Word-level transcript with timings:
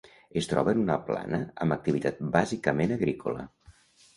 Es 0.39 0.47
troba 0.51 0.73
en 0.77 0.79
una 0.83 0.95
plana 1.09 1.39
amb 1.65 1.75
activitat 1.77 2.25
bàsicament 2.37 2.95
agrícola. 2.99 3.45